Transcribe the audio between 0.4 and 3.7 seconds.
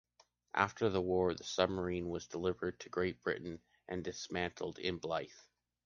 After the war, the submarine was delivered to Great Britain